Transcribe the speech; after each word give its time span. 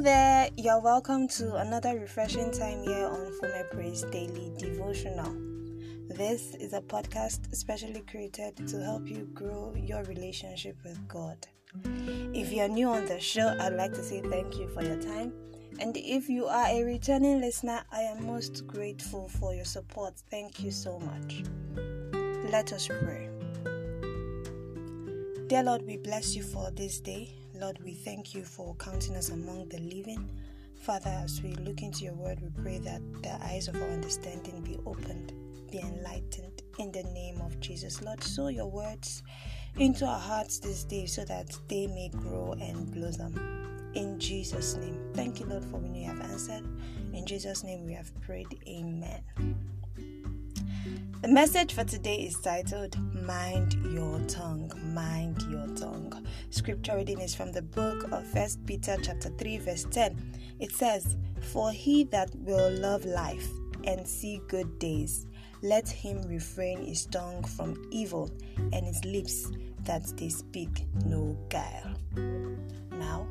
Hello 0.00 0.12
there, 0.12 0.48
you're 0.56 0.80
welcome 0.80 1.28
to 1.28 1.56
another 1.56 1.98
refreshing 1.98 2.50
time 2.50 2.84
here 2.84 3.06
on 3.06 3.38
Fume 3.38 3.66
Praise 3.70 4.02
Daily 4.04 4.50
Devotional. 4.56 5.30
This 6.08 6.54
is 6.54 6.72
a 6.72 6.80
podcast 6.80 7.54
specially 7.54 8.02
created 8.10 8.66
to 8.68 8.82
help 8.82 9.06
you 9.06 9.28
grow 9.34 9.74
your 9.76 10.02
relationship 10.04 10.78
with 10.84 11.06
God. 11.06 11.36
If 12.32 12.50
you're 12.50 12.66
new 12.66 12.88
on 12.88 13.04
the 13.04 13.20
show, 13.20 13.54
I'd 13.60 13.74
like 13.74 13.92
to 13.92 14.02
say 14.02 14.22
thank 14.22 14.56
you 14.56 14.68
for 14.68 14.82
your 14.82 14.96
time. 15.02 15.34
And 15.80 15.94
if 15.94 16.30
you 16.30 16.46
are 16.46 16.68
a 16.68 16.82
returning 16.82 17.42
listener, 17.42 17.82
I 17.92 18.00
am 18.00 18.24
most 18.24 18.66
grateful 18.66 19.28
for 19.28 19.54
your 19.54 19.66
support. 19.66 20.14
Thank 20.30 20.60
you 20.60 20.70
so 20.70 20.98
much. 20.98 21.44
Let 22.50 22.72
us 22.72 22.88
pray. 22.88 23.28
Dear 25.48 25.64
Lord, 25.64 25.82
we 25.82 25.98
bless 25.98 26.34
you 26.34 26.42
for 26.42 26.70
this 26.70 27.00
day. 27.00 27.39
Lord, 27.60 27.78
we 27.84 27.92
thank 27.92 28.34
you 28.34 28.42
for 28.42 28.74
counting 28.76 29.16
us 29.16 29.28
among 29.28 29.68
the 29.68 29.80
living. 29.80 30.30
Father, 30.80 31.10
as 31.10 31.42
we 31.42 31.52
look 31.56 31.82
into 31.82 32.04
your 32.04 32.14
word, 32.14 32.38
we 32.40 32.48
pray 32.62 32.78
that 32.78 33.02
the 33.22 33.34
eyes 33.44 33.68
of 33.68 33.76
our 33.76 33.88
understanding 33.90 34.62
be 34.62 34.78
opened, 34.86 35.34
be 35.70 35.78
enlightened 35.78 36.62
in 36.78 36.90
the 36.90 37.02
name 37.02 37.38
of 37.42 37.60
Jesus. 37.60 38.00
Lord, 38.00 38.24
sow 38.24 38.48
your 38.48 38.70
words 38.70 39.22
into 39.76 40.06
our 40.06 40.18
hearts 40.18 40.58
this 40.58 40.84
day 40.84 41.04
so 41.04 41.22
that 41.26 41.54
they 41.68 41.86
may 41.86 42.08
grow 42.08 42.54
and 42.58 42.90
blossom. 42.90 43.92
In 43.94 44.18
Jesus' 44.18 44.76
name. 44.76 44.98
Thank 45.12 45.38
you, 45.38 45.44
Lord, 45.44 45.66
for 45.66 45.76
when 45.76 45.94
you 45.94 46.06
have 46.06 46.20
answered. 46.22 46.64
In 47.12 47.26
Jesus' 47.26 47.62
name 47.62 47.84
we 47.84 47.92
have 47.92 48.10
prayed. 48.22 48.58
Amen. 48.66 49.22
The 51.22 51.28
message 51.28 51.74
for 51.74 51.84
today 51.84 52.16
is 52.22 52.40
titled 52.40 52.96
Mind 53.26 53.74
Your 53.92 54.20
Tongue. 54.20 54.72
Mind 54.82 55.42
Your 55.50 55.66
Tongue. 55.76 56.26
Scripture 56.48 56.96
reading 56.96 57.20
is 57.20 57.34
from 57.34 57.52
the 57.52 57.60
book 57.60 58.10
of 58.10 58.26
First 58.28 58.64
Peter 58.64 58.96
chapter 59.02 59.28
3 59.28 59.58
verse 59.58 59.84
10. 59.90 60.16
It 60.60 60.72
says, 60.72 61.18
"For 61.52 61.72
he 61.72 62.04
that 62.04 62.34
will 62.36 62.72
love 62.72 63.04
life 63.04 63.46
and 63.84 64.08
see 64.08 64.40
good 64.48 64.78
days, 64.78 65.26
let 65.60 65.86
him 65.90 66.22
refrain 66.22 66.86
his 66.86 67.04
tongue 67.04 67.44
from 67.44 67.86
evil 67.90 68.30
and 68.72 68.86
his 68.86 69.04
lips 69.04 69.50
that 69.84 70.06
they 70.16 70.30
speak 70.30 70.86
no 71.04 71.36
guile." 71.50 71.96
Now, 72.92 73.26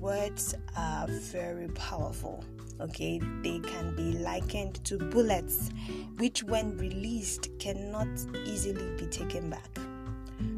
words 0.00 0.54
are 0.78 1.08
very 1.08 1.68
powerful 1.68 2.42
okay 2.80 3.20
they 3.42 3.58
can 3.60 3.94
be 3.96 4.18
likened 4.18 4.82
to 4.84 4.98
bullets 4.98 5.70
which 6.16 6.42
when 6.42 6.76
released 6.76 7.50
cannot 7.58 8.08
easily 8.44 8.96
be 8.96 9.06
taken 9.06 9.50
back. 9.50 9.78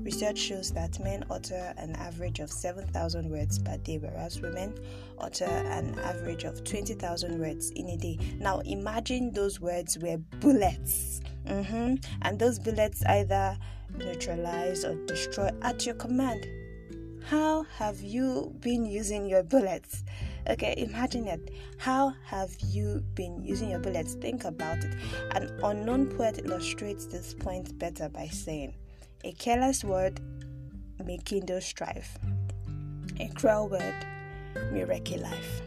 Research 0.03 0.39
shows 0.39 0.70
that 0.73 0.98
men 1.00 1.25
utter 1.31 1.75
an 1.77 1.97
average 1.97 2.39
of 2.39 2.50
7000 2.50 3.28
words 3.28 3.58
per 3.58 3.77
day 3.78 3.98
whereas 3.98 4.41
women 4.41 4.75
utter 5.19 5.45
an 5.45 5.98
average 6.00 6.45
of 6.45 6.62
20000 6.64 7.39
words 7.39 7.70
in 7.70 7.89
a 7.89 7.97
day. 7.97 8.19
Now 8.39 8.61
imagine 8.61 9.33
those 9.33 9.61
words 9.61 9.98
were 9.98 10.19
bullets. 10.41 11.20
Mm-hmm. 11.47 11.95
and 12.23 12.39
those 12.41 12.58
bullets 12.58 13.05
either 13.06 13.56
neutralize 13.97 14.84
or 14.84 14.97
destroy 15.06 15.48
at 15.62 15.86
your 15.86 15.95
command. 15.95 16.45
How 17.25 17.62
have 17.78 18.01
you 18.01 18.53
been 18.61 18.84
using 18.84 19.28
your 19.28 19.42
bullets 19.42 20.05
Okay, 20.48 20.75
imagine 20.77 21.27
it. 21.27 21.50
How 21.78 22.14
have 22.25 22.55
you 22.61 23.02
been 23.14 23.42
using 23.42 23.70
your 23.70 23.80
bullets? 23.80 24.14
Think 24.14 24.44
about 24.44 24.78
it. 24.78 24.94
An 25.33 25.50
unknown 25.64 26.06
poet 26.06 26.41
illustrates 26.44 27.06
this 27.06 27.34
point 27.34 27.77
better 27.80 28.08
by 28.08 28.28
saying, 28.28 28.74
A 29.24 29.33
careless 29.33 29.83
word 29.83 30.20
may 31.05 31.19
kindle 31.19 31.61
strife, 31.61 32.17
a 33.19 33.27
cruel 33.34 33.69
word 33.69 34.06
may 34.72 34.84
wreck 34.84 35.11
a 35.11 35.17
life, 35.17 35.62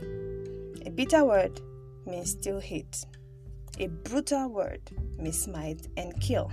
a 0.86 0.90
bitter 0.90 1.26
word 1.26 1.60
may 2.06 2.24
still 2.24 2.62
hate, 2.62 3.06
a 3.80 3.88
brutal 3.88 4.48
word 4.48 4.82
may 5.18 5.32
smite 5.32 5.88
and 5.98 6.20
kill, 6.22 6.52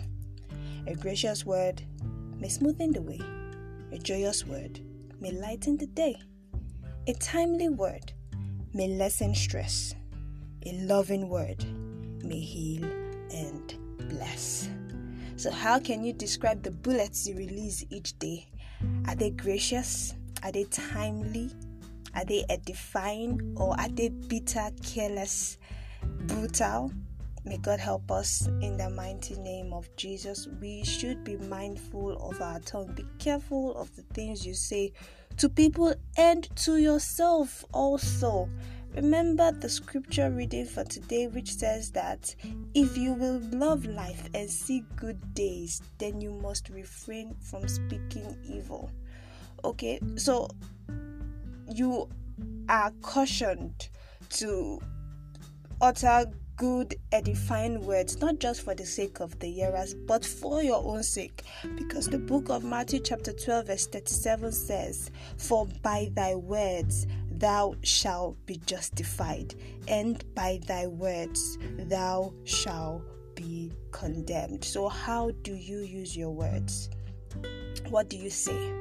a 0.89 0.95
gracious 0.95 1.47
word 1.47 1.81
may 2.39 2.49
smoothen 2.49 2.93
the 2.93 3.03
way, 3.03 3.21
a 3.93 3.99
joyous 3.99 4.45
word 4.45 4.81
may 5.21 5.31
lighten 5.31 5.77
the 5.77 5.87
day. 5.87 6.17
A 7.09 7.13
timely 7.15 7.69
word 7.69 8.13
may 8.77 8.89
lessen 8.89 9.35
stress. 9.35 9.95
A 10.67 10.73
loving 10.83 11.31
word 11.31 11.65
may 12.23 12.39
heal 12.41 12.85
and 13.33 13.75
bless. 14.11 14.69
So, 15.37 15.51
how 15.51 15.79
can 15.79 16.05
you 16.05 16.13
describe 16.13 16.63
the 16.63 16.71
bullets 16.71 17.27
you 17.27 17.37
release 17.37 17.87
each 17.89 18.19
day? 18.19 18.47
Are 19.09 19.15
they 19.15 19.31
gracious? 19.31 20.15
Are 20.43 20.53
they 20.53 20.65
timely? 20.65 21.51
Are 22.15 22.27
they 22.27 22.45
edifying? 22.51 23.55
Or 23.57 23.81
are 23.81 23.89
they 23.89 24.11
bitter, 24.11 24.69
careless, 24.83 25.57
brutal? 26.27 26.93
May 27.47 27.59
God 27.59 27.79
help 27.79 28.11
us 28.11 28.49
in 28.61 28.77
the 28.77 28.91
mighty 28.91 29.37
name 29.37 29.73
of 29.73 29.89
Jesus. 29.95 30.49
We 30.61 30.83
should 30.83 31.23
be 31.23 31.37
mindful 31.37 32.19
of 32.29 32.43
our 32.43 32.59
tongue. 32.59 32.93
Be 32.97 33.05
careful 33.21 33.77
of 33.77 33.95
the 33.95 34.03
things 34.03 34.45
you 34.45 34.53
say 34.53 34.93
to 35.37 35.49
people 35.49 35.95
and 36.17 36.49
to 36.57 36.79
yourself 36.79 37.65
also. 37.73 38.49
Remember 38.97 39.53
the 39.53 39.69
scripture 39.69 40.29
reading 40.29 40.67
for 40.67 40.83
today, 40.83 41.29
which 41.29 41.53
says 41.53 41.93
that 41.93 42.35
if 42.75 42.99
you 42.99 43.13
will 43.13 43.39
love 43.53 43.87
life 43.87 44.29
and 44.35 44.51
see 44.51 44.83
good 44.97 45.35
days, 45.35 45.81
then 45.99 46.21
you 46.21 46.33
must 46.33 46.69
refrain 46.71 47.37
from 47.39 47.69
speaking 47.69 48.37
evil. 48.43 48.91
Okay, 49.65 50.01
so 50.17 50.49
you 51.73 52.09
are 52.69 52.91
cautioned 53.03 53.89
to 54.31 54.81
utter 55.81 56.27
good, 56.57 56.95
edifying 57.13 57.85
words, 57.85 58.19
not 58.21 58.39
just 58.39 58.63
for 58.63 58.75
the 58.75 58.87
sake 58.87 59.21
of 59.21 59.39
the 59.39 59.51
hearers, 59.51 59.95
but 59.95 60.25
for 60.25 60.63
your 60.63 60.83
own 60.83 61.03
sake. 61.03 61.43
Because 61.77 62.09
the 62.09 62.19
book 62.19 62.49
of 62.49 62.65
Matthew, 62.65 63.01
chapter 63.01 63.33
12, 63.33 63.67
verse 63.67 63.87
37 63.87 64.53
says, 64.53 65.11
For 65.37 65.67
by 65.83 66.11
thy 66.15 66.35
words 66.35 67.07
thou 67.31 67.75
shalt 67.83 68.37
be 68.47 68.61
justified, 68.67 69.55
and 69.89 70.25
by 70.35 70.61
thy 70.67 70.87
words 70.87 71.59
thou 71.79 72.33
shalt 72.45 73.03
be 73.35 73.73
condemned. 73.91 74.65
So, 74.65 74.89
how 74.89 75.31
do 75.43 75.55
you 75.55 75.81
use 75.81 76.17
your 76.17 76.31
words? 76.31 76.89
What 77.91 78.09
do 78.09 78.17
you 78.17 78.31
say? 78.31 78.73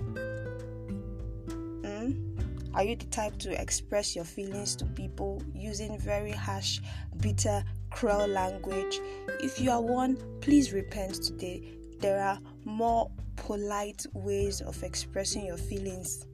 Are 2.76 2.84
you 2.84 2.98
the 2.98 3.06
type 3.06 3.38
to 3.40 3.60
express 3.60 4.18
your 4.18 4.26
feelings 4.26 4.76
to 4.76 4.86
people 4.86 5.42
using 5.54 5.98
very 5.98 6.34
harsh, 6.34 6.82
bitter, 7.22 7.64
cruel 7.90 8.28
language? 8.28 9.00
If 9.40 9.62
you 9.62 9.72
are 9.72 9.82
one, 9.82 10.18
please 10.42 10.74
repent 10.74 11.24
today. 11.24 11.64
There 12.00 12.22
are 12.22 12.38
more 12.66 13.10
polite 13.38 14.06
ways 14.14 14.60
of 14.60 14.84
expressing 14.84 15.46
your 15.46 15.56
feelings. 15.56 16.26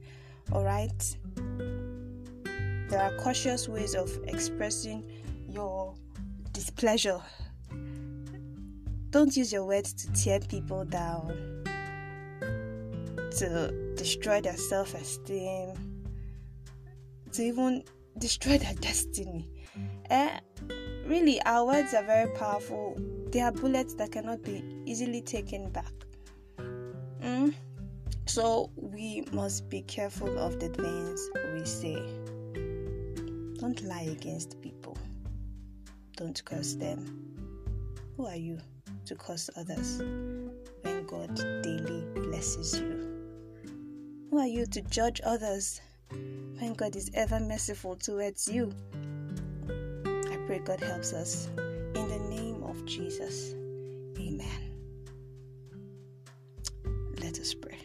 Alright? 0.50 1.16
There 2.88 3.00
are 3.00 3.16
cautious 3.18 3.68
ways 3.68 3.94
of 3.94 4.10
expressing 4.26 5.08
your 5.48 5.94
displeasure. 6.50 7.20
Don't 9.10 9.36
use 9.36 9.52
your 9.52 9.64
words 9.64 9.92
to 9.92 10.12
tear 10.12 10.40
people 10.40 10.84
down, 10.86 11.62
to 12.40 13.94
destroy 13.94 14.40
their 14.40 14.56
self 14.56 14.94
esteem 14.94 15.91
to 17.32 17.42
even 17.42 17.84
destroy 18.18 18.58
their 18.58 18.74
destiny. 18.74 19.48
Eh? 20.10 20.38
Really, 21.06 21.40
our 21.42 21.66
words 21.66 21.94
are 21.94 22.04
very 22.04 22.30
powerful. 22.36 22.96
They 23.30 23.40
are 23.40 23.52
bullets 23.52 23.94
that 23.94 24.12
cannot 24.12 24.42
be 24.42 24.62
easily 24.86 25.22
taken 25.22 25.70
back. 25.70 25.92
Mm? 27.22 27.54
So 28.26 28.70
we 28.76 29.24
must 29.32 29.68
be 29.68 29.82
careful 29.82 30.38
of 30.38 30.60
the 30.60 30.68
things 30.68 31.30
we 31.54 31.64
say. 31.64 31.96
Don't 33.58 33.82
lie 33.82 34.08
against 34.10 34.60
people. 34.60 34.96
Don't 36.16 36.42
curse 36.44 36.74
them. 36.74 37.32
Who 38.16 38.26
are 38.26 38.36
you 38.36 38.58
to 39.06 39.14
curse 39.14 39.48
others 39.56 39.98
when 40.82 41.06
God 41.06 41.34
daily 41.62 42.04
blesses 42.14 42.78
you? 42.78 43.08
Who 44.30 44.38
are 44.38 44.46
you 44.46 44.66
to 44.66 44.82
judge 44.82 45.20
others 45.24 45.80
when 46.62 46.74
God 46.74 46.94
is 46.94 47.10
ever 47.14 47.40
merciful 47.40 47.96
towards 47.96 48.46
you. 48.46 48.72
I 49.68 50.36
pray 50.46 50.60
God 50.60 50.78
helps 50.78 51.12
us. 51.12 51.48
In 51.56 52.08
the 52.08 52.20
name 52.30 52.62
of 52.62 52.84
Jesus. 52.84 53.54
Amen. 54.16 54.70
Let 57.20 57.40
us 57.40 57.52
pray. 57.52 57.78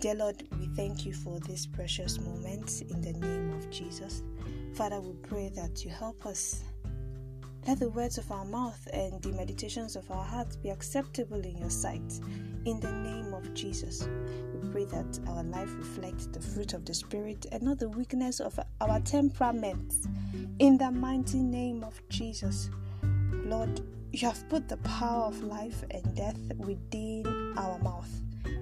Dear 0.00 0.16
Lord, 0.16 0.42
we 0.58 0.66
thank 0.74 1.06
you 1.06 1.12
for 1.14 1.38
this 1.38 1.64
precious 1.64 2.18
moment 2.18 2.82
in 2.90 3.00
the 3.00 3.12
name 3.12 3.52
of 3.52 3.70
Jesus. 3.70 4.24
Father, 4.74 5.00
we 5.00 5.12
pray 5.22 5.52
that 5.54 5.84
you 5.84 5.90
help 5.92 6.26
us. 6.26 6.64
Let 7.68 7.78
the 7.78 7.90
words 7.90 8.18
of 8.18 8.32
our 8.32 8.44
mouth 8.44 8.88
and 8.92 9.22
the 9.22 9.30
meditations 9.30 9.94
of 9.94 10.10
our 10.10 10.24
hearts 10.24 10.56
be 10.56 10.70
acceptable 10.70 11.40
in 11.40 11.56
your 11.56 11.70
sight. 11.70 12.20
In 12.68 12.80
the 12.80 12.92
name 12.92 13.32
of 13.32 13.54
Jesus. 13.54 14.06
We 14.52 14.70
pray 14.70 14.84
that 14.84 15.18
our 15.28 15.42
life 15.42 15.74
reflects 15.76 16.26
the 16.26 16.40
fruit 16.40 16.74
of 16.74 16.84
the 16.84 16.92
Spirit 16.92 17.46
and 17.50 17.62
not 17.62 17.78
the 17.78 17.88
weakness 17.88 18.40
of 18.40 18.60
our 18.82 19.00
temperament. 19.00 19.94
In 20.58 20.76
the 20.76 20.90
mighty 20.90 21.38
name 21.42 21.82
of 21.82 21.98
Jesus. 22.10 22.68
Lord, 23.32 23.80
you 24.12 24.28
have 24.28 24.46
put 24.50 24.68
the 24.68 24.76
power 24.78 25.24
of 25.24 25.42
life 25.42 25.82
and 25.90 26.14
death 26.14 26.38
within 26.58 27.54
our 27.56 27.78
mouth. 27.78 28.10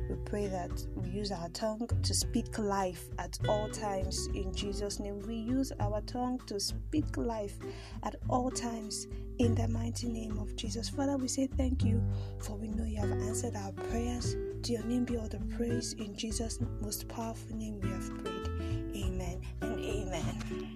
We 0.09 0.17
pray 0.25 0.47
that 0.47 0.87
we 0.95 1.09
use 1.11 1.33
our 1.33 1.49
tongue 1.51 1.89
to 2.03 2.15
speak 2.15 2.59
life 2.59 3.09
at 3.19 3.39
all 3.49 3.69
times 3.69 4.29
in 4.35 4.55
Jesus' 4.55 5.01
name. 5.01 5.21
We 5.27 5.35
use 5.35 5.73
our 5.81 6.01
tongue 6.03 6.41
to 6.47 6.61
speak 6.61 7.17
life 7.17 7.59
at 8.03 8.17
all 8.29 8.51
times 8.51 9.07
in 9.39 9.55
the 9.55 9.69
mighty 9.69 10.09
name 10.09 10.39
of 10.39 10.55
Jesus. 10.57 10.89
Father, 10.89 11.17
we 11.17 11.29
say 11.29 11.47
thank 11.47 11.85
you 11.85 12.03
for 12.39 12.57
we 12.57 12.69
know 12.69 12.85
you 12.85 12.99
have 12.99 13.13
answered 13.13 13.57
our 13.57 13.73
prayers. 13.73 14.37
To 14.63 14.73
your 14.73 14.85
name 14.85 15.05
be 15.05 15.17
all 15.17 15.29
the 15.29 15.39
praise. 15.57 15.93
In 15.95 16.17
Jesus' 16.17 16.59
most 16.81 17.09
powerful 17.09 17.57
name 17.57 17.81
we 17.81 17.89
have 17.89 18.11
prayed. 18.23 18.49
Amen 18.97 19.41
and 19.61 19.81
amen. 19.81 20.76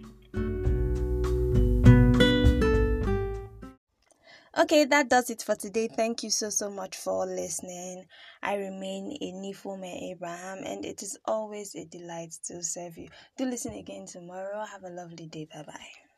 Okay, 4.61 4.85
that 4.85 5.09
does 5.09 5.31
it 5.31 5.43
for 5.43 5.55
today. 5.55 5.89
Thank 5.89 6.23
you 6.23 6.29
so, 6.29 6.51
so 6.51 6.69
much 6.71 6.97
for 6.97 7.25
listening. 7.25 8.05
I 8.43 8.57
remain 8.57 9.17
a 9.23 9.33
Nifome 9.33 10.11
Abraham, 10.13 10.59
and 10.67 10.85
it 10.85 11.03
is 11.03 11.17
always 11.25 11.75
a 11.75 11.87
delight 11.87 12.35
to 12.45 12.63
serve 12.63 12.99
you. 12.99 13.09
Do 13.39 13.47
listen 13.47 13.73
again 13.73 14.05
tomorrow. 14.05 14.63
Have 14.67 14.85
a 14.85 14.91
lovely 14.91 15.27
day. 15.29 15.47
Bye 15.51 15.63
bye. 15.67 16.10